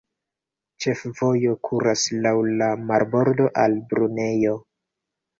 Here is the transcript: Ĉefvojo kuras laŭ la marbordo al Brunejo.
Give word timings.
Ĉefvojo 0.83 1.51
kuras 1.67 2.05
laŭ 2.23 2.31
la 2.61 2.69
marbordo 2.93 3.45
al 3.65 3.77
Brunejo. 3.93 4.55